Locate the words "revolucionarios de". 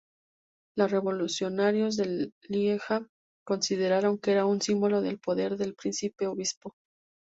0.89-2.31